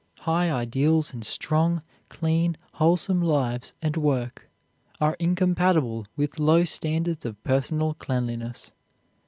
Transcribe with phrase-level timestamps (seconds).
[0.21, 4.49] High ideals and strong, clean, wholesome lives and work
[4.99, 8.71] are incompatible with low standards of personal cleanliness.